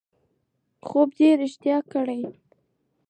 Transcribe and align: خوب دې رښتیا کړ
خوب 0.85 1.09
دې 1.17 1.29
رښتیا 1.41 1.77
کړ 1.91 2.07